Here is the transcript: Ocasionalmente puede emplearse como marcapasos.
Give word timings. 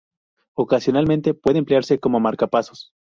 Ocasionalmente 0.55 1.35
puede 1.35 1.59
emplearse 1.59 1.99
como 1.99 2.19
marcapasos. 2.19 2.91